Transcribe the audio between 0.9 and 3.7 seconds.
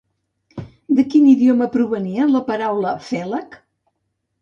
De quin idioma provenia la paraula Félag?